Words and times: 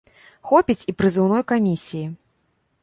Хопіць 0.51 0.87
і 0.93 0.95
прызыўной 1.03 1.47
камісіі. 1.53 2.05